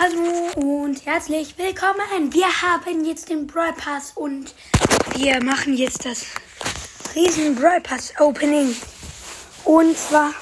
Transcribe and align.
Hallo 0.00 0.52
und 0.54 1.04
herzlich 1.06 1.58
willkommen. 1.58 2.32
Wir 2.32 2.46
haben 2.62 3.04
jetzt 3.04 3.30
den 3.30 3.48
Brawl 3.48 3.72
Pass 3.72 4.12
und 4.14 4.54
wir 5.16 5.42
machen 5.42 5.74
jetzt 5.74 6.04
das 6.04 6.24
riesen 7.16 7.56
Brawl 7.56 7.80
Pass 7.80 8.12
Opening. 8.20 8.76
Und 9.64 9.98
zwar, 9.98 10.34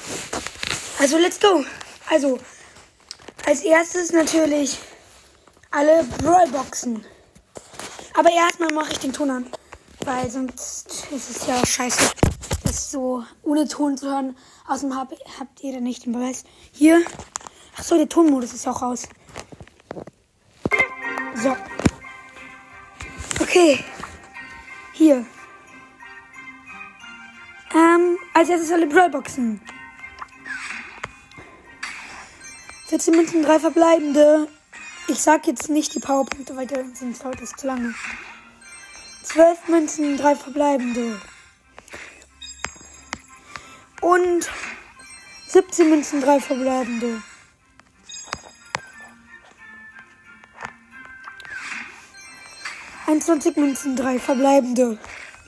also 0.99 1.17
let's 1.17 1.39
go. 1.39 1.65
Also, 2.07 2.37
als 3.47 3.63
erstes 3.63 4.11
natürlich 4.11 4.77
alle 5.71 6.03
Brawl 6.21 6.47
Boxen. 6.49 7.03
Aber 8.13 8.29
erstmal 8.29 8.71
mache 8.73 8.91
ich 8.91 8.99
den 8.99 9.11
Ton 9.13 9.31
an, 9.31 9.47
weil 10.05 10.29
sonst 10.29 11.07
ist 11.09 11.31
es 11.31 11.47
ja 11.47 11.65
scheiße, 11.65 12.11
das 12.63 12.91
so 12.91 13.23
ohne 13.41 13.67
Ton 13.67 13.97
zu 13.97 14.05
hören. 14.05 14.37
Außerdem 14.67 14.95
hab, 14.95 15.13
habt 15.39 15.63
ihr 15.63 15.73
dann 15.73 15.83
nicht 15.83 16.05
den 16.05 16.13
Beweis. 16.13 16.43
Hier. 16.73 17.01
Achso, 17.75 17.95
der 17.97 18.07
Tonmodus 18.07 18.53
ist 18.53 18.67
auch 18.67 18.83
raus. 18.83 19.07
So. 21.41 21.55
Okay. 23.39 23.83
Hier. 24.93 25.25
Ähm, 27.73 28.17
als 28.33 28.49
erstes 28.49 28.71
alle 28.71 28.87
Brawlboxen. 28.87 29.61
14 32.87 33.15
Münzen, 33.15 33.43
3 33.43 33.59
verbleibende. 33.59 34.47
Ich 35.07 35.19
sag 35.19 35.45
jetzt 35.45 35.69
nicht 35.69 35.93
die 35.93 35.99
Powerpunkte, 35.99 36.55
weil 36.55 36.67
sonst 36.95 37.23
dauert 37.23 37.41
es 37.41 37.51
zu 37.51 37.67
lange. 37.67 37.93
12 39.23 39.67
Münzen, 39.67 40.17
3 40.17 40.35
verbleibende. 40.35 41.21
Und 44.01 44.49
17 45.49 45.89
Münzen, 45.89 46.21
3 46.21 46.39
verbleibende. 46.39 47.21
21 53.07 53.55
Münzen, 53.55 53.95
3 53.95 54.19
verbleibende. 54.19 54.99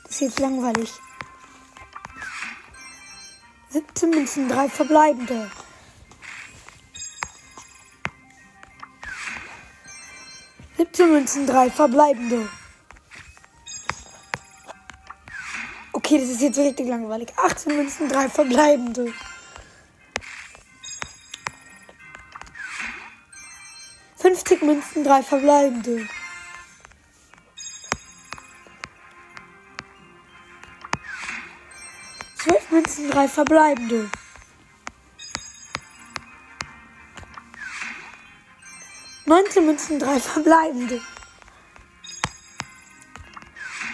Das 0.04 0.14
ist 0.14 0.22
jetzt 0.22 0.40
langweilig. 0.40 0.92
17 3.70 4.10
Münzen, 4.10 4.50
3 4.50 4.70
verbleibende. 4.70 5.52
Siebzehn 10.80 11.12
Münzen, 11.12 11.46
drei 11.46 11.70
verbleibende. 11.70 12.50
Okay, 15.92 16.18
das 16.20 16.30
ist 16.30 16.42
jetzt 16.42 16.58
richtig 16.58 16.88
langweilig. 16.88 17.34
18 17.38 17.76
Münzen, 17.76 18.08
drei 18.08 18.30
verbleibende. 18.30 19.14
Fünfzig 24.16 24.62
Münzen, 24.62 25.04
drei 25.04 25.22
verbleibende. 25.22 26.08
12 33.00 33.08
Münzen, 33.08 33.12
3 33.12 33.28
verbleibende. 33.28 34.12
Neunzehn 39.26 39.66
Münzen, 39.66 40.00
drei 40.00 40.20
verbleibende. 40.20 41.02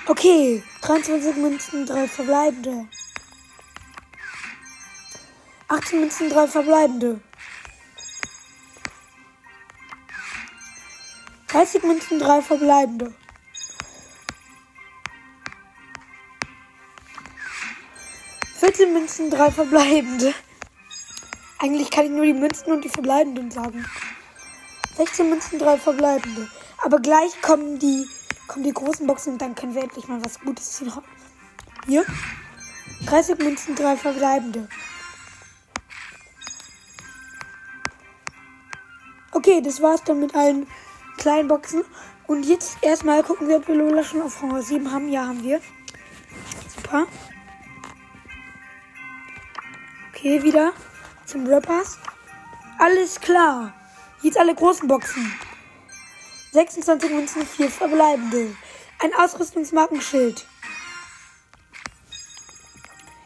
Okay, 0.07 0.63
23 0.81 1.35
Münzen, 1.35 1.85
drei 1.85 2.07
verbleibende. 2.07 2.87
18 5.67 5.99
Münzen, 5.99 6.29
drei 6.29 6.47
verbleibende. 6.47 7.21
30 11.47 11.83
Münzen, 11.83 12.19
drei 12.19 12.41
verbleibende. 12.41 13.13
14 18.75 18.91
Münzen, 18.91 19.29
drei 19.29 19.51
verbleibende. 19.51 20.33
Eigentlich 21.59 21.89
kann 21.89 22.03
ich 22.03 22.11
nur 22.11 22.25
die 22.25 22.33
Münzen 22.33 22.73
und 22.73 22.83
die 22.83 22.89
verbleibenden 22.89 23.49
sagen. 23.49 23.85
16 24.97 25.29
Münzen, 25.29 25.59
drei 25.59 25.77
verbleibende. 25.77 26.49
Aber 26.83 26.99
gleich 26.99 27.41
kommen 27.41 27.79
die, 27.79 28.05
kommen 28.47 28.65
die 28.65 28.73
großen 28.73 29.07
Boxen 29.07 29.33
und 29.33 29.41
dann 29.41 29.55
können 29.55 29.75
wir 29.75 29.83
endlich 29.83 30.09
mal 30.09 30.23
was 30.25 30.41
Gutes 30.41 30.73
ziehen. 30.73 30.91
Hier. 31.87 32.05
30 33.05 33.37
Münzen, 33.37 33.75
drei 33.75 33.95
verbleibende. 33.95 34.67
Okay, 39.31 39.61
das 39.61 39.81
war's 39.81 40.03
dann 40.03 40.19
mit 40.19 40.35
allen 40.35 40.67
kleinen 41.17 41.47
Boxen. 41.47 41.85
Und 42.27 42.43
jetzt 42.43 42.75
erstmal 42.81 43.23
gucken 43.23 43.47
wir, 43.47 43.55
ob 43.55 43.69
wir 43.69 43.75
Lola 43.75 44.03
schon 44.03 44.21
auf 44.21 44.43
Rang 44.43 44.61
7 44.61 44.91
haben. 44.91 45.07
Ja, 45.07 45.27
haben 45.27 45.43
wir. 45.43 45.61
Super. 46.75 47.07
Okay, 50.25 50.41
wieder 50.41 50.73
zum 51.27 51.45
Rappers. 51.45 51.99
Alles 52.79 53.21
klar. 53.21 53.71
Jetzt 54.23 54.39
alle 54.39 54.55
großen 54.55 54.87
Boxen. 54.87 55.31
26 56.51 57.11
Münzen, 57.11 57.45
4 57.45 57.69
verbleibende. 57.69 58.55
Ein 59.03 59.13
Ausrüstungsmarkenschild. 59.13 60.47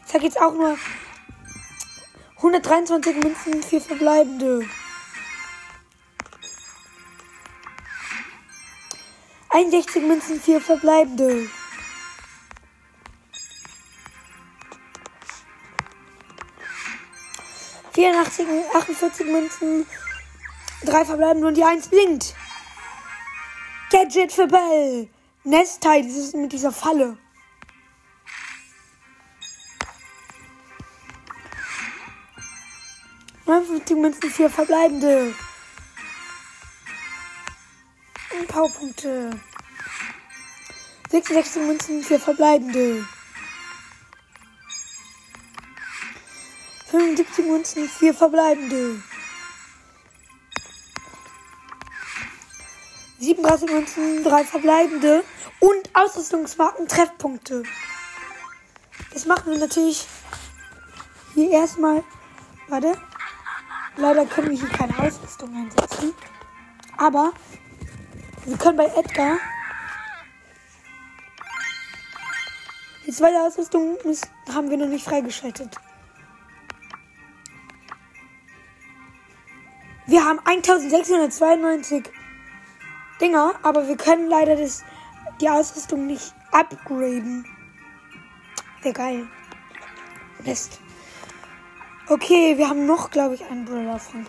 Ich 0.04 0.12
sag 0.12 0.22
jetzt 0.22 0.38
auch 0.42 0.52
nur 0.52 0.76
123 2.36 3.16
Münzen, 3.16 3.62
4 3.62 3.80
verbleibende. 3.80 4.68
61 9.48 10.02
Münzen, 10.02 10.38
4 10.38 10.60
verbleibende. 10.60 11.48
84, 18.00 18.46
48 18.72 19.26
Münzen, 19.26 19.86
drei 20.86 21.04
verbleiben 21.04 21.44
und 21.44 21.54
die 21.54 21.64
1 21.64 21.88
blinkt. 21.88 22.34
Gadget 23.90 24.32
für 24.32 24.46
Bell. 24.46 25.10
Nestteil, 25.44 26.02
dieses 26.02 26.32
mit 26.32 26.50
dieser 26.50 26.72
Falle. 26.72 27.18
Neunundfünfzig 33.44 33.96
Münzen, 33.98 34.30
vier 34.30 34.48
verbleibende. 34.48 35.34
Und 38.38 38.48
Powerpunkte. 38.48 39.30
66 41.10 41.62
Münzen, 41.64 42.02
vier 42.02 42.18
verbleibende. 42.18 43.04
75 47.24 47.46
Münzen, 47.46 47.88
4 47.88 48.14
verbleibende. 48.14 49.02
37 53.18 53.70
Münzen, 53.70 54.24
3 54.24 54.44
verbleibende. 54.44 55.24
Und 55.60 55.90
Ausrüstungsmarken 55.94 56.88
Treffpunkte. 56.88 57.62
Das 59.12 59.26
machen 59.26 59.52
wir 59.52 59.58
natürlich 59.58 60.06
hier 61.34 61.50
erstmal. 61.50 62.02
Warte. 62.68 62.96
Leider 63.96 64.24
können 64.24 64.50
wir 64.50 64.58
hier 64.58 64.68
keine 64.68 64.98
Ausrüstung 64.98 65.54
einsetzen. 65.54 66.14
Aber 66.96 67.32
wir 68.46 68.56
können 68.56 68.78
bei 68.78 68.86
Edgar 68.86 69.36
die 73.06 73.12
zweite 73.12 73.42
Ausrüstung 73.42 73.98
haben 74.54 74.70
wir 74.70 74.76
noch 74.76 74.86
nicht 74.86 75.04
freigeschaltet. 75.04 75.76
Wir 80.10 80.24
haben 80.24 80.40
1692 80.44 82.02
Dinger, 83.20 83.54
aber 83.62 83.86
wir 83.86 83.96
können 83.96 84.28
leider 84.28 84.56
das, 84.56 84.82
die 85.40 85.48
Ausrüstung 85.48 86.08
nicht 86.08 86.34
upgraden. 86.50 87.46
Wäre 88.82 88.92
geil. 88.92 89.28
Mist. 90.44 90.80
Okay, 92.08 92.58
wir 92.58 92.68
haben 92.68 92.86
noch, 92.86 93.12
glaube 93.12 93.36
ich, 93.36 93.44
einen 93.44 93.64
Brawler 93.64 94.00
von 94.00 94.26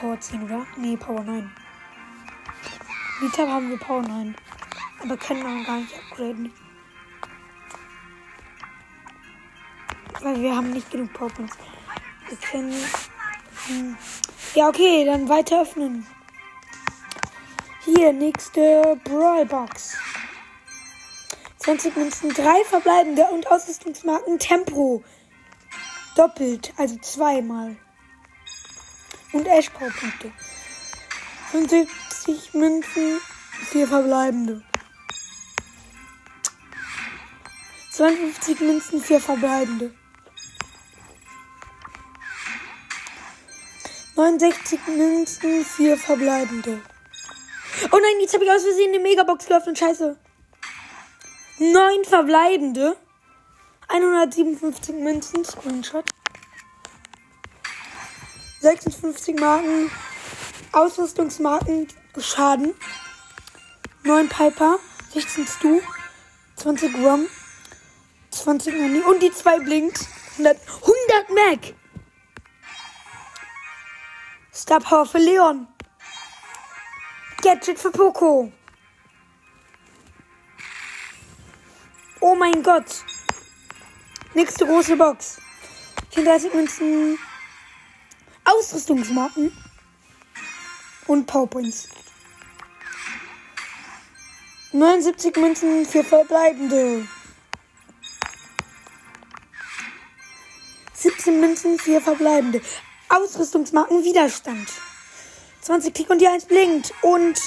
Power 0.00 0.18
10, 0.18 0.44
oder? 0.44 0.66
Nee, 0.78 0.96
Power 0.96 1.22
9. 1.22 1.50
Nita 3.20 3.46
haben 3.46 3.68
wir 3.68 3.78
Power 3.78 4.00
9. 4.00 4.34
Aber 5.02 5.16
können 5.18 5.42
wir 5.42 5.66
gar 5.66 5.76
nicht 5.76 5.94
upgraden. 5.94 6.50
Weil 10.22 10.40
wir 10.40 10.56
haben 10.56 10.70
nicht 10.70 10.90
genug 10.90 11.12
Powerpoints. 11.12 11.58
Wir 12.28 12.38
können. 12.38 12.74
Hm, 13.66 13.98
ja, 14.54 14.68
okay, 14.68 15.04
dann 15.04 15.28
weiter 15.28 15.62
öffnen. 15.62 16.06
Hier, 17.84 18.12
nächste 18.12 19.00
Brawlbox. 19.04 19.96
20 21.58 21.96
Münzen, 21.96 22.32
3 22.32 22.64
verbleibende 22.64 23.24
und 23.26 23.50
Ausrüstungsmarken 23.50 24.38
Tempo. 24.38 25.02
Doppelt, 26.16 26.72
also 26.76 26.96
zweimal. 26.98 27.76
Und 29.32 29.46
Ash-Powerpunkte. 29.46 30.32
75 31.50 32.54
Münzen, 32.54 33.20
4 33.70 33.86
verbleibende. 33.86 34.62
52 37.90 38.60
Münzen, 38.60 39.02
4 39.02 39.20
verbleibende. 39.20 39.94
69 44.18 44.80
Münzen, 44.88 45.64
4 45.64 45.96
verbleibende. 45.96 46.80
Oh 47.92 47.98
nein, 48.02 48.20
jetzt 48.20 48.34
habe 48.34 48.42
ich 48.44 48.50
aus 48.50 48.64
Versehen 48.64 48.88
eine 48.88 48.98
Megabox 48.98 49.46
geöffnet. 49.46 49.78
Scheiße. 49.78 50.18
9 51.60 52.04
verbleibende. 52.04 52.96
157 53.86 54.96
Münzen. 54.96 55.44
Screenshot. 55.44 56.04
56 58.60 59.38
Marken. 59.38 59.88
Ausrüstungsmarken. 60.72 61.86
Schaden. 62.18 62.74
9 64.02 64.28
Piper. 64.28 64.80
16 65.12 65.46
Stu. 65.46 65.80
20 66.56 66.92
Rum. 67.04 67.28
20 68.32 68.74
Nani. 68.74 68.98
Und 68.98 69.22
die 69.22 69.30
2 69.30 69.60
blinkt. 69.60 70.00
100, 70.38 70.58
100 70.58 71.30
Mac. 71.30 71.77
Star 74.68 74.80
Power 74.80 75.06
für 75.06 75.16
Leon. 75.16 75.66
Gadget 77.40 77.78
für 77.78 77.90
Poco. 77.90 78.52
Oh 82.20 82.34
mein 82.34 82.62
Gott. 82.62 82.84
Nächste 84.34 84.66
große 84.66 84.94
Box. 84.94 85.40
34 86.10 86.52
Münzen. 86.52 87.18
Ausrüstungsmarken. 88.44 89.56
Und 91.06 91.24
Powerpoints. 91.24 91.88
79 94.72 95.34
Münzen 95.36 95.86
für 95.86 96.04
verbleibende. 96.04 97.08
17 100.92 101.40
Münzen 101.40 101.78
für 101.78 102.02
verbleibende. 102.02 102.60
Ausrüstungsmarken 103.08 104.04
Widerstand. 104.04 104.68
20 105.62 105.94
Klick 105.94 106.10
und 106.10 106.20
die 106.20 106.28
1 106.28 106.46
blinkt. 106.46 106.92
Und 107.02 107.40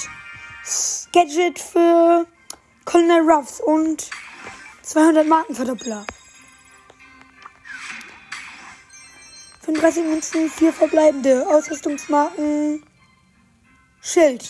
Gadget 1.12 1.58
für 1.58 2.26
Colonel 2.84 3.30
Ruffs 3.30 3.60
und 3.60 4.10
200 4.82 5.26
Markenverdoppler. 5.26 6.04
35 9.64 10.04
Münzen, 10.04 10.50
4 10.50 10.72
verbleibende. 10.72 11.46
Ausrüstungsmarken 11.48 12.84
Schild. 14.00 14.44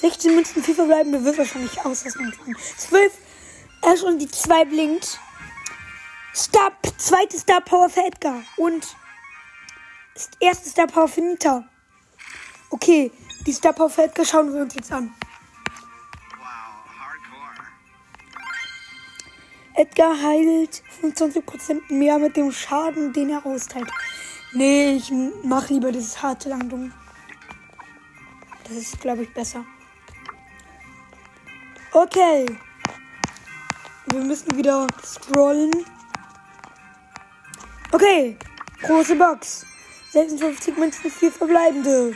16 0.00 0.34
Münzen, 0.34 0.62
4 0.62 0.74
verbleibende 0.74 1.24
wird 1.24 1.38
wahrscheinlich 1.38 1.80
Ausrüstungsmarken. 1.84 2.56
12 2.78 3.12
Ash 3.82 4.02
und 4.02 4.18
die 4.18 4.28
2 4.28 4.64
blinkt. 4.64 5.20
Star, 6.36 6.70
zweite 6.98 7.38
Star 7.38 7.62
Power 7.62 7.88
für 7.88 8.04
Edgar. 8.04 8.42
Und 8.58 8.86
erste 10.38 10.68
Star 10.68 10.86
Power 10.86 11.08
für 11.08 11.22
Nita. 11.22 11.64
Okay, 12.68 13.10
die 13.46 13.52
Star 13.54 13.72
Power 13.72 13.88
für 13.88 14.02
Edgar 14.02 14.26
schauen 14.26 14.52
wir 14.52 14.60
uns 14.60 14.74
jetzt 14.74 14.92
an. 14.92 15.14
Edgar 19.72 20.20
heilt 20.20 20.82
25% 21.02 21.90
mehr 21.90 22.18
mit 22.18 22.36
dem 22.36 22.52
Schaden, 22.52 23.14
den 23.14 23.30
er 23.30 23.46
austeilt. 23.46 23.90
Nee, 24.52 24.92
ich 24.96 25.10
mach 25.42 25.70
lieber 25.70 25.90
dieses 25.90 26.20
harte 26.20 26.50
Landung. 26.50 26.92
Das 28.64 28.76
ist, 28.76 29.00
glaube 29.00 29.22
ich, 29.22 29.32
besser. 29.32 29.64
Okay. 31.92 32.44
Wir 34.08 34.20
müssen 34.20 34.54
wieder 34.54 34.86
scrollen. 35.02 35.95
Okay, 37.96 38.36
große 38.82 39.16
Box. 39.16 39.64
56 40.12 40.76
Münzen, 40.76 41.10
4 41.10 41.32
verbleibende. 41.32 42.14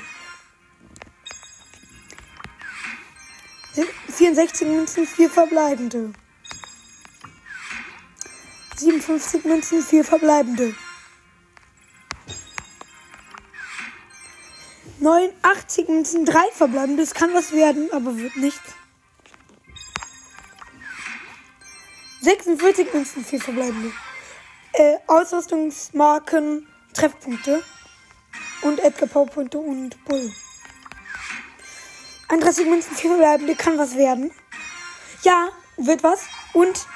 64 4.08 4.68
Münzen, 4.68 5.06
4 5.06 5.30
verbleibende. 5.30 6.12
57 8.76 9.44
Münzen, 9.46 9.82
4 9.82 10.04
verbleibende. 10.04 10.74
89 14.98 15.88
Münzen, 15.88 16.26
3 16.26 16.40
verbleibende. 16.52 17.02
Das 17.04 17.14
kann 17.14 17.32
was 17.32 17.52
werden, 17.52 17.90
aber 17.90 18.18
wird 18.18 18.36
nicht. 18.36 18.60
46 22.20 22.92
Münzen, 22.92 23.24
4 23.24 23.40
verbleibende 23.40 23.90
äh, 24.72 24.96
Ausrüstungsmarken, 25.06 26.66
Treffpunkte 26.94 27.62
und 28.62 28.80
Edgar 28.80 29.08
Powerpunkte 29.08 29.58
und 29.58 30.02
Bull. 30.04 30.32
31 32.28 32.66
Münzen, 32.66 32.96
4 32.96 33.10
verbleibende, 33.10 33.56
kann 33.56 33.78
was 33.78 33.96
werden. 33.96 34.30
Ja, 35.22 35.48
wird 35.76 36.02
was. 36.02 36.22
Und 36.52 36.86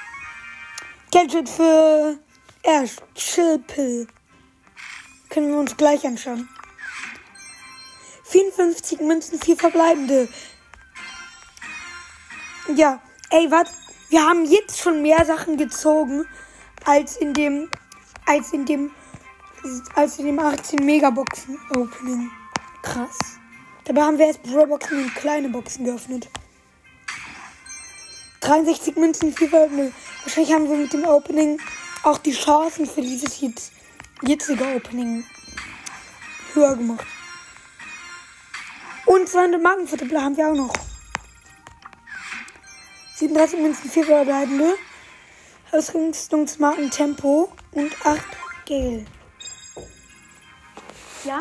Gadget 1.11 1.49
für 1.49 2.19
Ash, 2.63 2.97
Chillpill. 3.15 4.07
Können 5.29 5.49
wir 5.49 5.59
uns 5.59 5.77
gleich 5.77 6.07
anschauen. 6.07 6.49
54 8.25 9.01
Münzen, 9.01 9.41
4 9.41 9.57
verbleibende. 9.57 10.29
Ja, 12.75 13.01
ey, 13.31 13.51
was? 13.51 13.71
Wir 14.11 14.23
haben 14.23 14.45
jetzt 14.45 14.79
schon 14.79 15.03
mehr 15.03 15.25
Sachen 15.25 15.57
gezogen 15.57 16.27
als 16.85 17.17
in 17.17 17.33
dem, 17.33 17.69
als 18.27 18.53
in 18.53 18.65
dem, 18.65 18.91
als 19.95 20.19
in 20.19 20.27
dem 20.27 20.39
18 20.39 20.85
Megaboxen 20.85 21.59
Opening. 21.71 22.31
Krass. 22.83 23.17
Dabei 23.85 24.03
haben 24.03 24.19
wir 24.19 24.27
erst 24.27 24.43
Brawlboxen 24.43 25.05
und 25.05 25.15
kleine 25.15 25.49
Boxen 25.49 25.85
geöffnet. 25.85 26.29
63 28.41 28.97
Münzen, 28.97 29.33
4 29.33 29.49
Veröffentlichungen. 29.49 29.95
Wahrscheinlich 30.23 30.53
haben 30.53 30.69
wir 30.69 30.77
mit 30.77 30.93
dem 30.93 31.05
Opening 31.05 31.59
auch 32.03 32.19
die 32.19 32.33
Chancen 32.33 32.87
für 32.87 33.01
dieses 33.01 33.41
jetzt, 33.41 33.73
jetzige 34.23 34.65
Opening 34.65 35.25
höher 36.53 36.77
gemacht. 36.77 37.07
Und 39.07 39.29
200 39.29 39.63
Markenverdoppler 39.63 40.23
haben 40.23 40.37
wir 40.37 40.49
auch 40.49 40.55
noch. 40.55 40.75
37 43.17 43.61
Münzen, 43.61 43.91
4 43.91 44.05
verbleibende. 44.05 44.75
Ausrüstungsmarken 45.75 46.89
Tempo 46.89 47.53
und 47.73 48.07
8 48.07 48.23
Gel. 48.65 49.05
Ja? 51.25 51.41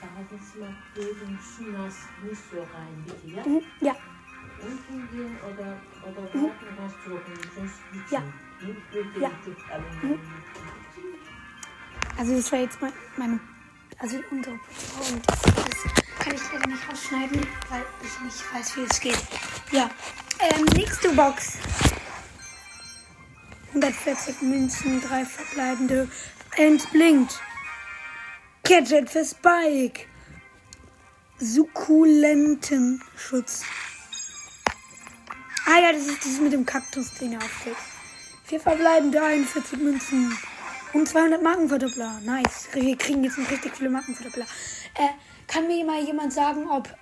Da 0.00 0.06
hat 0.18 0.32
jetzt 0.32 0.56
mal 0.58 0.74
wegen 0.96 1.38
Chinas 1.38 1.94
nicht 2.24 2.42
so 2.50 2.58
rein, 2.58 3.04
bitte, 3.06 3.36
ja? 3.36 3.46
Mhm, 3.46 3.62
ja. 3.80 3.94
Unten 4.62 5.08
gehen 5.12 5.36
oder, 5.44 5.76
oder 6.02 6.22
warten, 6.22 6.66
rausdrucken, 6.76 7.34
sonst 7.54 7.74
geht's 7.92 8.10
Ja. 8.10 8.22
Ja. 9.20 9.30
Mhm. 10.02 10.18
Also 12.18 12.36
das 12.36 12.52
war 12.52 12.58
jetzt 12.58 12.82
mein, 12.82 12.92
meine, 13.16 13.40
also 13.98 14.18
unsere 14.32 14.54
und 14.56 15.28
das, 15.28 15.40
das 15.40 16.18
kann 16.18 16.34
ich 16.34 16.52
leider 16.52 16.66
nicht 16.66 16.88
rausschneiden, 16.90 17.46
weil 17.70 17.84
ich 18.02 18.20
nicht 18.24 18.54
weiß, 18.54 18.76
wie 18.76 18.82
es 18.90 19.00
geht. 19.00 19.22
Ja. 19.70 19.88
Ähm, 20.40 20.64
nächste 20.74 21.10
Box. 21.10 21.58
140 23.74 24.42
Münzen, 24.42 25.00
drei 25.00 25.24
verbleibende. 25.24 26.08
Entblinkt. 26.56 27.40
Gadget 28.64 29.08
für 29.08 29.24
Spike. 29.24 30.02
Sukkulentenschutz. 31.38 33.62
Ah 35.64 35.78
ja, 35.80 35.92
das 35.92 36.06
ist 36.06 36.22
dieses 36.24 36.40
mit 36.40 36.52
dem 36.52 36.66
Kaktus, 36.66 37.14
den 37.14 37.32
er 37.32 37.38
aufsteht. 37.38 37.76
Vier 38.44 38.60
verbleibende, 38.60 39.22
41 39.22 39.78
Münzen. 39.78 40.36
Und 40.92 41.08
200 41.08 41.42
Markenverdoppler. 41.42 42.20
Nice. 42.24 42.68
Wir 42.74 42.98
kriegen 42.98 43.24
jetzt 43.24 43.38
richtig 43.38 43.74
viele 43.74 43.88
Markenverdoppler. 43.88 44.44
Äh, 44.94 45.08
kann 45.46 45.66
mir 45.66 45.82
mal 45.86 46.04
jemand 46.04 46.34
sagen, 46.34 46.68
ob 46.68 46.94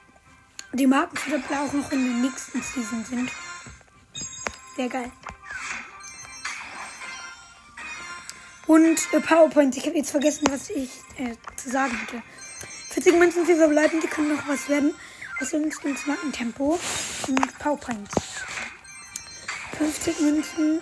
die 0.73 0.87
Markenverdoppler 0.87 1.63
auch 1.63 1.73
noch 1.73 1.91
in 1.91 2.05
der 2.05 2.15
nächsten 2.31 2.63
Season 2.63 3.05
sind? 3.05 3.33
Wäre 4.77 4.89
geil. 4.89 5.11
Und 8.71 9.01
äh, 9.11 9.19
PowerPoint. 9.19 9.77
Ich 9.77 9.85
habe 9.85 9.97
jetzt 9.97 10.13
vergessen, 10.13 10.47
was 10.49 10.71
ich 10.71 10.91
äh, 11.19 11.35
zu 11.57 11.71
sagen 11.71 11.91
hatte. 12.03 12.23
40 12.91 13.19
Münzen, 13.19 13.45
4 13.45 13.57
verbleiben. 13.57 14.01
Die 14.01 14.07
können 14.07 14.29
noch 14.29 14.47
was 14.47 14.69
werden. 14.69 14.95
Aus 15.41 15.51
dem 15.51 15.69
Markentempo. 16.07 16.79
Und 17.27 17.59
PowerPoint. 17.59 18.09
50 19.77 20.21
Münzen. 20.21 20.81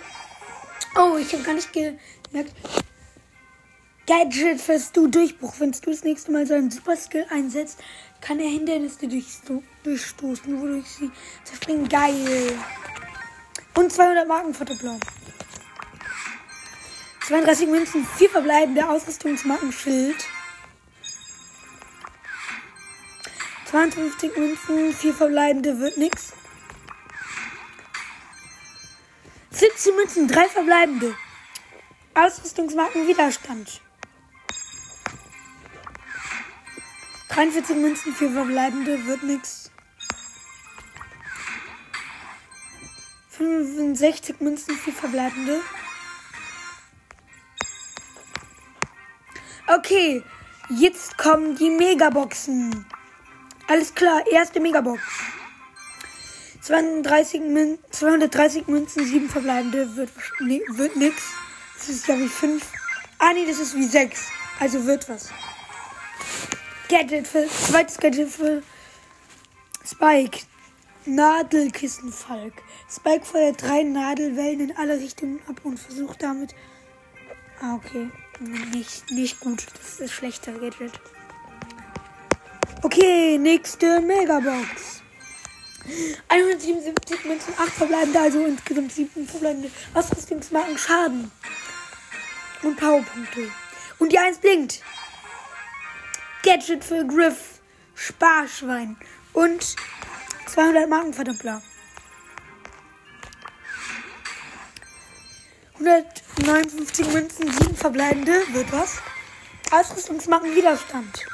Oh, 0.95 1.17
ich 1.17 1.33
habe 1.33 1.41
gar 1.41 1.55
nicht 1.55 1.73
gemerkt. 1.73 2.53
Gadget 4.05 4.61
für 4.61 4.79
Stu 4.79 5.07
Durchbruch. 5.07 5.55
Wenn 5.57 5.73
Stu 5.73 5.89
das 5.89 6.03
nächste 6.03 6.31
Mal 6.31 6.45
seinen 6.45 6.69
Super 6.69 6.95
Skill 6.95 7.25
einsetzt, 7.31 7.79
kann 8.21 8.39
er 8.39 8.49
Hindernisse 8.49 9.07
durchsto 9.07 9.63
durchstoßen, 9.81 10.61
wodurch 10.61 10.85
sie 10.85 11.09
zerspringen. 11.43 11.89
Geil. 11.89 12.55
Und 13.73 13.91
200 13.91 14.27
Marken 14.27 14.53
Fotoplan. 14.53 14.99
32 17.29 17.67
Münzen, 17.67 18.07
4 18.17 18.27
verbleibende 18.27 18.89
Ausrüstungsmarkenschild. 18.89 20.15
52 23.69 24.35
Münzen, 24.35 24.91
4 24.95 25.13
verbleibende 25.13 25.79
wird 25.79 25.95
nix. 25.99 26.33
17 29.51 29.95
Münzen, 29.95 30.27
3 30.27 30.49
verbleibende. 30.49 31.15
Ausrüstungsmarken 32.15 33.07
Widerstand. 33.07 33.79
43 37.27 37.75
Münzen, 37.75 38.15
4 38.15 38.31
verbleibende 38.31 39.05
wird 39.05 39.21
nix. 39.21 39.69
65 43.37 44.39
Münzen, 44.39 44.75
4 44.75 44.93
verbleibende. 44.93 45.61
Okay, 49.77 50.23
jetzt 50.69 51.15
kommen 51.19 51.55
die 51.55 51.69
Megaboxen. 51.69 52.87
Alles 53.67 53.93
klar, 53.93 54.25
erste 54.31 54.59
Megabox. 54.59 54.99
32 56.61 57.41
Mün 57.41 57.77
230 57.91 58.67
Münzen, 58.67 59.05
7 59.05 59.29
verbleibende 59.29 59.95
wird, 59.95 60.09
nee, 60.39 60.63
wird 60.69 60.95
nix. 60.95 61.21
Das 61.77 61.89
ist 61.89 62.05
glaube 62.05 62.23
ich 62.23 62.31
5. 62.31 62.65
Ah 63.19 63.31
nee, 63.33 63.45
das 63.45 63.59
ist 63.59 63.75
wie 63.75 63.85
6. 63.85 64.31
Also 64.59 64.83
wird 64.87 65.07
was. 65.07 65.29
Gadget 66.89 67.27
für 67.27 67.47
zweites 67.47 67.97
Gadget 67.97 68.29
für 68.29 68.63
Spike. 69.85 70.39
Nadelkissenfalk. 71.05 72.53
Spike 72.89 73.23
feuert 73.23 73.61
drei 73.61 73.83
Nadelwellen 73.83 74.61
in 74.61 74.77
alle 74.77 74.99
Richtungen 74.99 75.39
ab 75.47 75.61
und 75.63 75.79
versucht 75.79 76.23
damit. 76.23 76.55
Ah, 77.61 77.75
okay. 77.75 78.09
Nicht, 78.39 79.11
nicht 79.11 79.39
gut. 79.39 79.65
Das 79.73 79.91
ist 79.91 80.01
das 80.01 80.11
schlechte 80.11 80.53
Gadget. 80.53 80.93
Okay, 82.81 83.37
nächste 83.37 83.99
Megabox. 83.99 85.01
177 86.29 87.25
Münzen, 87.25 87.53
8 87.57 87.69
verbleibende, 87.69 88.19
also 88.19 88.45
insgesamt 88.45 88.93
7 88.93 89.27
verbleibende 89.27 89.69
Ausrüstungsmarken 89.93 90.77
Schaden. 90.77 91.31
Und 92.63 92.77
Powerpunkte. 92.77 93.51
Und 93.97 94.11
die 94.11 94.19
1 94.19 94.37
blinkt. 94.37 94.81
Gadget 96.43 96.83
für 96.83 97.05
Griff. 97.05 97.59
Sparschwein. 97.95 98.95
Und 99.33 99.75
200 100.47 100.89
Marken 100.89 101.13
159 105.79 107.07
Münzen, 107.13 107.51
7 107.51 107.75
verbleibende. 107.75 108.33
Wird 108.53 108.71
was? 108.73 108.97
Ausrüstungsmarken 109.71 110.53
Widerstand. 110.53 111.25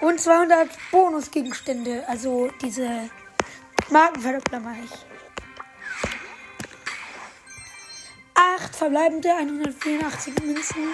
Und 0.00 0.20
200 0.20 0.68
Bonusgegenstände. 0.92 2.04
Also 2.06 2.52
diese 2.62 3.10
Markenverdoppler 3.90 4.60
mache 4.60 4.78
ich. 4.84 4.92
8 8.34 8.76
verbleibende, 8.76 9.34
184 9.34 10.34
Münzen. 10.44 10.88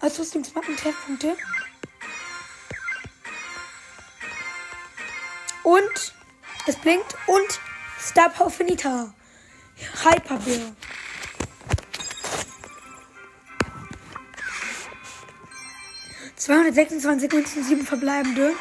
Ausrüstungsmarken 0.00 0.76
Treffpunkte. 0.76 1.36
Und 5.62 6.14
es 6.66 6.76
blinkt 6.76 7.16
und 7.26 7.60
Star 8.00 8.28
Power 8.28 8.50
Finita. 8.50 9.12
Hyperbär. 10.02 10.74
Zweihundertsechsundzwanzig 16.36 17.32
Münzen, 17.32 17.64
sieben 17.64 17.86
verbleibende. 17.86 18.52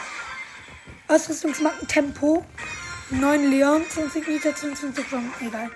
Ausrüstungsmarken 1.07 1.87
Tempo. 1.87 2.45
9 3.09 3.49
Leon, 3.51 3.83
20 3.89 4.25
Liter, 4.27 4.55
22 4.55 5.09
Gramm, 5.09 5.33
egal. 5.41 5.69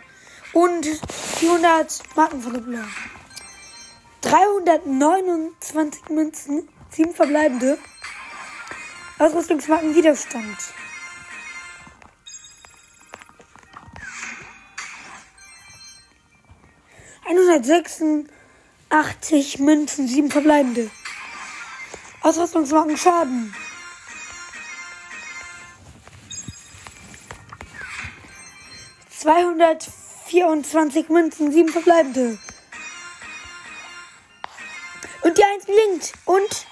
Und 0.54 0.86
400 0.86 2.02
Marken 2.16 2.42
von 2.42 2.86
329 4.22 6.10
Münzen, 6.10 6.70
7 6.90 7.14
verbleibende. 7.14 7.78
Ausrüstungsmarken 9.20 9.94
Widerstand. 9.94 10.58
Einhundertsechsundachtzig 17.48 19.60
Münzen, 19.60 20.08
sieben 20.08 20.30
verbleibende. 20.30 20.92
Ausrüstungsmarken 22.22 22.98
Schaden. 22.98 23.56
Zweihundertvierundzwanzig 29.18 31.08
Münzen, 31.08 31.54
sieben 31.54 31.70
verbleibende. 31.70 32.38
Und 35.22 35.38
die 35.38 35.44
eins 35.44 35.66
blinkt. 35.66 36.12
Und 36.26 36.68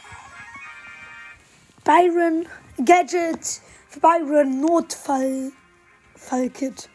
Byron 1.86 2.48
Gadget 2.84 3.62
für 3.90 4.00
Byron 4.02 4.60
Notfall 4.60 5.54
Fallkit. 6.18 6.90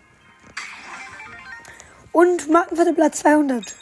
Und 2.13 2.49
Markenverdoppler 2.49 3.13
200. 3.13 3.77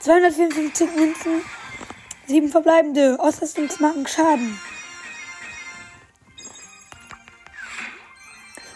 254 0.00 0.96
Münzen, 0.96 1.42
7 2.26 2.48
verbleibende. 2.48 3.18
Ausrüstungsmarken 3.20 4.06
Schaden. 4.06 4.58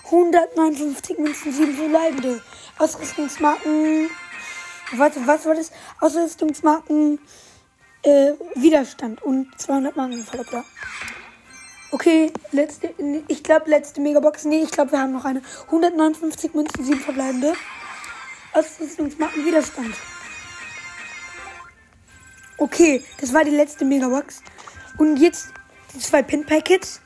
159 0.04 1.18
Münzen, 1.18 1.52
7 1.52 1.74
verbleibende. 1.74 2.42
Ausrüstungsmarken. 2.78 4.08
Warte, 4.92 5.26
was 5.26 5.44
war 5.46 5.54
das? 5.54 5.72
Ausrüstungsmarken 6.00 7.18
äh, 8.02 8.32
Widerstand 8.54 9.22
und 9.22 9.48
200 9.60 9.96
Marken. 9.96 10.24
Okay, 11.90 12.32
letzte, 12.52 12.92
ich 13.28 13.42
glaube 13.42 13.70
letzte 13.70 14.00
Megabox. 14.00 14.44
Nee, 14.44 14.62
ich 14.62 14.70
glaube 14.70 14.92
wir 14.92 15.00
haben 15.00 15.12
noch 15.12 15.24
eine. 15.24 15.42
159 15.66 16.54
Münzen, 16.54 16.84
7 16.84 17.00
verbleibende. 17.00 17.54
Ausrüstungsmarken 18.52 19.44
Widerstand. 19.44 19.94
Okay, 22.58 23.04
das 23.20 23.32
war 23.32 23.44
die 23.44 23.50
letzte 23.50 23.84
Megabox. 23.84 24.42
Und 24.98 25.18
jetzt 25.18 25.48
die 25.94 25.98
zwei 26.00 26.22
Pin-Packets. 26.22 27.02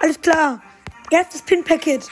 Alles 0.00 0.20
klar. 0.20 0.62
Erstes 1.10 1.42
Pin-Packet. 1.42 2.08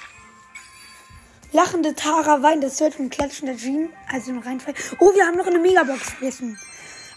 Lachende 1.53 1.95
Tara, 1.95 2.43
Wein, 2.43 2.61
das 2.61 2.79
Search 2.79 2.99
und 2.99 3.11
klatschender 3.11 3.57
Jean. 3.57 3.91
Also 4.11 4.33
noch 4.33 4.47
reinfallen. 4.47 4.79
Oh, 5.01 5.15
wir 5.15 5.27
haben 5.27 5.37
noch 5.37 5.47
eine 5.47 5.59
Megabox 5.59 6.11
vergessen. 6.13 6.59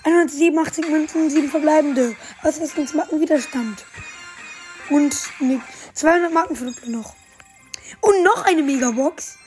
187 0.05 0.87
Münzen, 0.89 1.31
7 1.31 1.49
verbleibende. 1.49 2.15
Ausrüstungsmarken 2.43 3.19
Widerstand. 3.19 3.85
Und 4.91 5.17
ne, 5.39 5.59
200 5.95 6.31
Markenprodukte 6.31 6.91
noch. 6.91 7.15
Und 8.01 8.23
noch 8.23 8.45
eine 8.45 8.61
Megabox. 8.61 9.39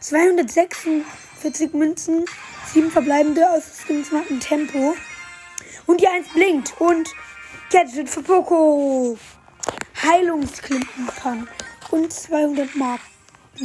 246 0.00 1.74
Münzen, 1.74 2.24
7 2.72 2.90
verbleibende 2.90 3.50
Ausrüstungsmarken 3.50 4.40
Tempo. 4.40 4.96
Und 5.84 6.00
die 6.00 6.08
1 6.08 6.28
blinkt. 6.28 6.80
Und 6.80 7.10
Gadget 7.70 8.08
für 8.08 8.22
Poco. 8.22 9.18
Heilungsklinkenfang. 10.02 11.48
Und 11.90 12.10
200 12.10 12.74
Marken 12.76 13.02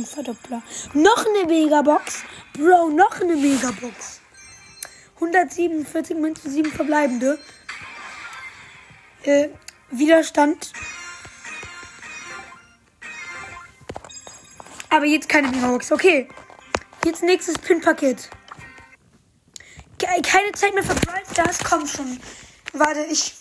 Verdoppler. 0.05 0.61
Noch 0.93 1.25
eine 1.25 1.45
Megabox. 1.47 2.23
Bro, 2.51 2.89
noch 2.89 3.21
eine 3.21 3.37
Megabox. 3.37 4.22
147 5.15 6.17
Münzen, 6.17 6.51
7 6.51 6.71
verbleibende. 6.71 7.39
Äh, 9.23 9.49
Widerstand. 9.91 10.73
Aber 14.89 15.05
jetzt 15.05 15.29
keine 15.29 15.47
Megabox. 15.47 15.91
Okay. 15.91 16.27
Jetzt 17.05 17.23
nächstes 17.23 17.57
Pin-Paket. 17.57 18.29
Keine 19.97 20.51
Zeit 20.53 20.73
mehr 20.73 20.83
für 20.83 20.95
Brawl 20.95 21.23
Stars. 21.31 21.59
Komm 21.63 21.87
schon. 21.87 22.19
Warte, 22.73 23.05
ich, 23.09 23.33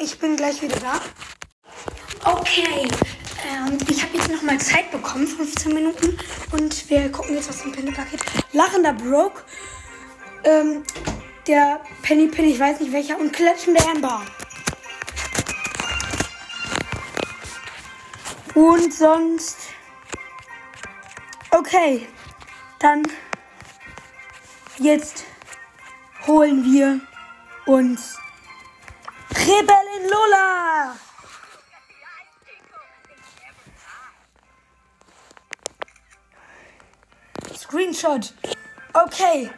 ich 0.00 0.18
bin 0.18 0.36
gleich 0.36 0.62
wieder 0.62 0.76
da. 0.78 1.00
Okay. 2.24 2.88
Ähm, 3.48 3.78
ich 3.88 4.02
habe 4.02 4.16
jetzt 4.16 4.30
nochmal 4.30 4.58
Zeit 4.58 4.90
bekommen, 4.90 5.26
15 5.26 5.74
Minuten. 5.74 6.18
Und 6.52 6.88
wir 6.90 7.10
gucken 7.10 7.34
jetzt 7.34 7.48
aus 7.48 7.62
dem 7.62 7.72
Penny-Paket. 7.72 8.20
Lachender 8.52 8.92
Broke. 8.92 9.42
Ähm, 10.46 10.84
der 11.48 11.80
Penny 12.02 12.28
Penny, 12.28 12.52
ich 12.52 12.60
weiß 12.60 12.78
nicht 12.78 12.92
welcher. 12.92 13.18
Und 13.18 13.32
klatschende 13.32 13.84
Amber. 13.84 14.22
Und 18.54 18.94
sonst. 18.94 19.56
Okay. 21.50 22.06
Dann. 22.78 23.02
Jetzt 24.78 25.24
holen 26.26 26.62
wir 26.64 27.00
uns 27.64 28.16
Rebellin 29.30 30.10
Lola. 30.10 30.96
Screenshot. 37.56 38.32
Okay. 38.92 39.50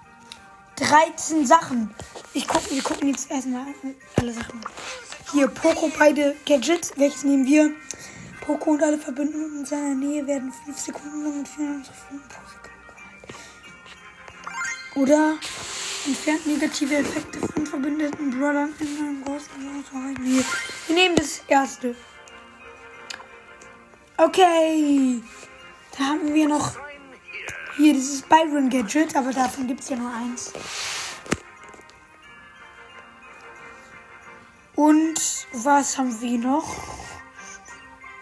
13 0.76 1.46
Sachen. 1.46 1.94
Ich 2.32 2.46
guck, 2.46 2.70
wir 2.70 2.82
gucken 2.82 3.08
jetzt 3.08 3.28
erstmal 3.30 3.66
alle 4.16 4.32
Sachen. 4.32 4.60
Hier, 5.32 5.48
Poco, 5.48 5.90
beide 5.98 6.36
Gadgets. 6.46 6.92
Welches 6.96 7.24
nehmen 7.24 7.46
wir? 7.46 7.72
Poco 8.40 8.70
und 8.70 8.82
alle 8.82 8.98
Verbündeten 8.98 9.60
in 9.60 9.66
seiner 9.66 9.94
Nähe 9.94 10.26
werden 10.26 10.52
5 10.64 10.78
Sekunden 10.78 11.24
lang 11.24 11.38
mit 11.38 11.48
400 11.48 11.86
Sekunden 11.86 12.28
pro. 12.28 12.67
Oder 14.98 15.38
entfernt 16.06 16.44
negative 16.44 16.96
Effekte 16.96 17.38
von 17.38 17.64
verbündeten 17.64 18.30
Brawlern 18.30 18.74
in 18.80 18.98
einem 18.98 19.24
großen 19.24 19.48
Nee, 20.24 20.44
wir 20.88 20.94
nehmen 20.94 21.14
das 21.14 21.40
erste. 21.46 21.94
Okay. 24.16 25.22
Da 25.96 26.04
haben 26.04 26.34
wir 26.34 26.48
noch 26.48 26.72
hier 27.76 27.92
dieses 27.92 28.22
Byron 28.22 28.68
Gadget, 28.68 29.14
aber 29.14 29.30
davon 29.32 29.68
gibt 29.68 29.80
es 29.80 29.88
ja 29.88 29.96
nur 29.96 30.12
eins. 30.12 30.52
Und 34.74 35.46
was 35.52 35.96
haben 35.96 36.20
wir 36.20 36.38
noch? 36.38 36.76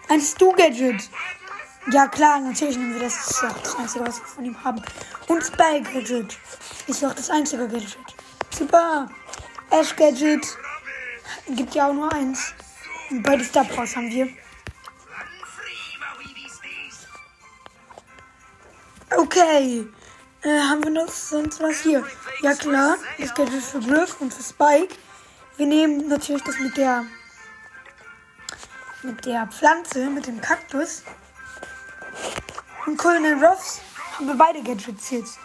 Ein 0.09 0.21
Stu-Gadget. 0.21 1.09
Ja 1.91 2.07
klar, 2.07 2.39
natürlich 2.41 2.77
nehmen 2.77 2.95
wir 2.95 3.01
das. 3.01 3.15
Das 3.15 3.29
ist 3.29 3.43
auch 3.43 3.59
das 3.59 3.75
Einzige, 3.77 4.05
was 4.05 4.19
wir 4.19 4.25
von 4.27 4.45
ihm 4.45 4.63
haben. 4.63 4.81
Und 5.27 5.43
Spy-Gadget. 5.43 6.37
Ist 6.87 7.05
auch 7.05 7.13
das 7.13 7.29
einzige 7.29 7.67
Gadget. 7.67 7.97
Super. 8.49 9.09
Ash-Gadget. 9.69 10.45
Gibt 11.49 11.75
ja 11.75 11.87
auch 11.87 11.93
nur 11.93 12.11
eins. 12.11 12.53
Und 13.09 13.23
beide 13.23 13.43
Star 13.43 13.63
Powers 13.63 13.95
haben 13.95 14.09
wir. 14.11 14.27
Okay. 19.15 19.87
Äh, 20.41 20.59
haben 20.59 20.83
wir 20.83 20.91
noch 20.91 21.09
sonst 21.09 21.61
was 21.61 21.81
hier? 21.81 22.05
Ja 22.41 22.53
klar, 22.53 22.97
das 23.17 23.33
Gadget 23.33 23.63
für 23.63 23.79
Griff 23.79 24.19
und 24.19 24.33
für 24.33 24.43
Spike. 24.43 24.93
Wir 25.55 25.65
nehmen 25.65 26.07
natürlich 26.09 26.43
das 26.43 26.59
mit 26.59 26.75
der 26.75 27.05
mit 29.03 29.25
der 29.25 29.47
Pflanze, 29.47 30.09
mit 30.09 30.27
dem 30.27 30.41
Kaktus. 30.41 31.03
Und 32.87 32.95
Colonel 32.95 33.43
Ruffs 33.43 33.81
haben 34.13 34.27
wir 34.27 34.35
beide 34.35 34.63
Gadgets 34.63 35.09
jetzt. 35.09 35.39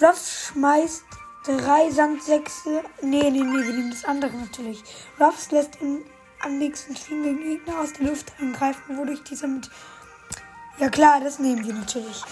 Ruffs 0.00 0.46
schmeißt 0.46 1.02
drei 1.44 1.90
Sandsächse. 1.90 2.84
Nee, 3.02 3.30
nee, 3.30 3.42
nee, 3.42 3.66
wir 3.66 3.74
nehmen 3.74 3.90
das 3.90 4.04
andere 4.04 4.32
natürlich. 4.36 4.84
Ruffs 5.18 5.50
lässt 5.50 5.74
im, 5.80 6.04
am 6.40 6.58
nächsten 6.58 6.94
fliegenden 6.94 7.40
Gegner 7.40 7.80
aus 7.80 7.92
der 7.94 8.06
Luft 8.06 8.32
angreifen, 8.38 8.96
wodurch 8.96 9.24
dieser 9.24 9.48
mit. 9.48 9.68
Ja 10.78 10.88
klar, 10.88 11.20
das 11.20 11.40
nehmen 11.40 11.66
wir 11.66 11.74
natürlich. 11.74 12.22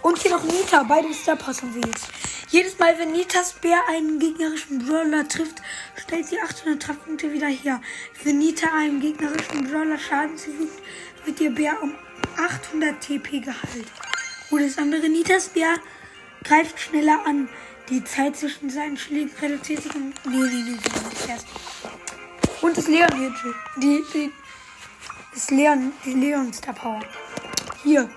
Und 0.00 0.16
hier 0.16 0.30
noch 0.30 0.44
Nita, 0.44 0.82
beide 0.84 1.12
Star 1.12 1.36
passen 1.36 1.74
wir 1.74 1.82
jetzt. 1.86 2.08
Jedes 2.50 2.78
Mal, 2.78 2.98
wenn 2.98 3.12
Nitas 3.12 3.52
Bär 3.52 3.78
einen 3.88 4.18
gegnerischen 4.18 4.78
Brawler 4.78 5.28
trifft, 5.28 5.60
stellt 5.96 6.26
sie 6.26 6.40
800 6.40 6.82
Trefferpunkte 6.82 7.30
wieder 7.30 7.46
her. 7.46 7.82
Wenn 8.24 8.38
Nita 8.38 8.72
einem 8.74 9.00
gegnerischen 9.00 9.70
Brawler 9.70 9.98
Schaden 9.98 10.38
zufügt, 10.38 10.82
wird 11.26 11.40
ihr 11.40 11.50
Bär 11.50 11.82
um 11.82 11.94
800 12.38 13.02
TP 13.02 13.40
geheilt. 13.40 13.86
Oder 14.50 14.64
das 14.64 14.78
andere 14.78 15.10
Nitas 15.10 15.50
Bär 15.50 15.74
greift 16.42 16.80
schneller 16.80 17.20
an. 17.26 17.50
Die 17.90 18.02
Zeit 18.04 18.36
zwischen 18.36 18.70
seinen 18.70 18.96
Schlägen 18.96 19.32
reduziert 19.42 19.82
sich 19.82 19.94
um. 19.94 20.14
Nee, 20.24 20.36
nee, 20.38 20.70
nee, 20.70 20.76
das 21.10 21.28
erst. 21.28 21.46
Und 22.62 22.78
das 22.78 22.88
Leon 22.88 23.10
Gadget. 23.10 23.54
Die, 23.76 24.02
die, 24.14 24.32
das 25.34 25.50
Leon, 25.50 25.92
die 26.02 26.14
Leon 26.14 26.50
Star 26.54 26.74
Power. 26.74 27.00
Hier. 27.82 28.08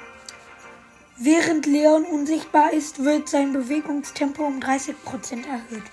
Während 1.24 1.68
Leon 1.68 2.04
unsichtbar 2.06 2.74
ist, 2.74 3.04
wird 3.04 3.30
sein 3.30 3.54
Bewegungstempo 3.54 4.44
um 4.44 4.60
30% 4.60 5.46
erhöht. 5.46 5.84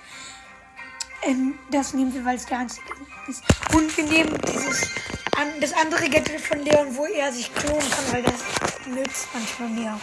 Ähm, 1.21 1.59
das 1.69 1.93
nehmen 1.93 2.11
wir, 2.15 2.25
weil 2.25 2.37
es 2.37 2.47
der 2.47 2.57
einzige 2.57 2.87
ist. 3.27 3.43
Und 3.75 3.95
wir 3.95 4.05
nehmen 4.05 4.35
dieses, 4.47 4.89
an, 5.37 5.49
das 5.61 5.71
andere 5.73 6.09
Gadget 6.09 6.41
von 6.41 6.57
Leon, 6.61 6.95
wo 6.95 7.05
er 7.05 7.31
sich 7.31 7.53
klonen 7.53 7.79
kann, 7.79 8.11
weil 8.11 8.23
das 8.23 8.43
nützt 8.87 9.27
manchmal 9.31 9.69
mehr. 9.69 9.99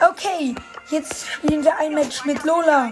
Okay, 0.00 0.54
jetzt 0.88 1.26
spielen 1.26 1.62
wir 1.62 1.76
ein 1.76 1.92
Match 1.92 2.24
mit 2.24 2.42
Lola. 2.44 2.90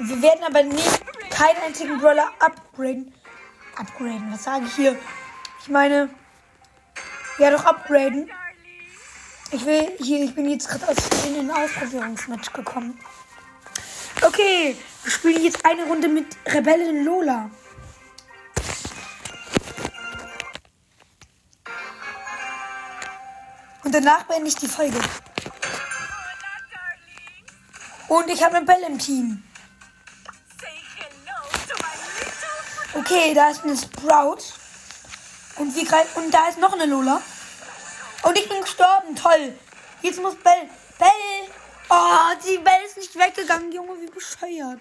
Wir 0.00 0.22
werden 0.22 0.42
aber 0.44 0.64
nicht 0.64 1.00
keinen 1.30 1.62
einzigen 1.64 2.00
Brawler 2.00 2.32
upgraden 2.40 3.14
upgraden. 3.78 4.32
Was 4.32 4.44
sage 4.44 4.66
ich 4.66 4.74
hier? 4.74 4.98
Ich 5.60 5.68
meine, 5.68 6.08
ja 7.38 7.50
doch 7.50 7.64
upgraden. 7.64 8.30
Ich 9.50 9.64
will 9.64 9.92
hier, 9.98 10.24
ich 10.24 10.34
bin 10.34 10.48
jetzt 10.50 10.68
gerade 10.68 10.88
aus 10.88 10.96
in 11.26 11.34
den 11.34 11.50
Ausprobierungsmatch 11.50 12.52
gekommen. 12.52 12.98
Okay, 14.22 14.76
wir 15.02 15.12
spielen 15.12 15.42
jetzt 15.42 15.64
eine 15.64 15.84
Runde 15.84 16.08
mit 16.08 16.26
Rebellin 16.46 17.04
Lola. 17.04 17.50
Und 23.84 23.94
danach 23.94 24.24
beende 24.24 24.48
ich 24.48 24.56
die 24.56 24.68
Folge. 24.68 24.98
Und 28.08 28.28
ich 28.28 28.42
habe 28.42 28.56
eine 28.56 28.66
Bell 28.66 28.82
im 28.86 28.98
Team. 28.98 29.42
Okay, 32.98 33.32
da 33.32 33.50
ist 33.50 33.62
eine 33.62 33.76
Sprout. 33.76 34.42
Und, 35.56 35.74
wir 35.76 35.84
greifen, 35.84 36.24
und 36.24 36.34
da 36.34 36.48
ist 36.48 36.58
noch 36.58 36.72
eine 36.72 36.86
Lola. 36.86 37.22
Und 38.22 38.36
ich 38.36 38.48
bin 38.48 38.60
gestorben. 38.60 39.14
Toll. 39.14 39.56
Jetzt 40.02 40.20
muss 40.20 40.34
Bell. 40.36 40.68
Bell. 40.98 41.48
Oh, 41.90 42.34
die 42.44 42.58
Bell 42.58 42.80
ist 42.86 42.96
nicht 42.96 43.14
weggegangen. 43.16 43.70
Junge, 43.70 44.00
wie 44.00 44.10
bescheuert. 44.10 44.80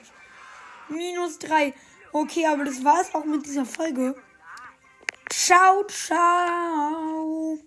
Minus 0.89 1.37
drei. 1.37 1.73
Okay, 2.11 2.47
aber 2.47 2.65
das 2.65 2.83
war's 2.83 3.13
auch 3.13 3.25
mit 3.25 3.45
dieser 3.45 3.65
Folge. 3.65 4.15
Ciao, 5.29 5.83
ciao. 5.83 7.59